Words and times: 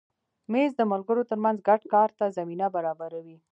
مېز 0.51 0.71
د 0.77 0.81
ملګرو 0.91 1.23
تر 1.29 1.37
منځ 1.43 1.57
ګډ 1.67 1.81
کار 1.93 2.09
ته 2.17 2.25
زمینه 2.37 2.67
برابروي. 2.75 3.37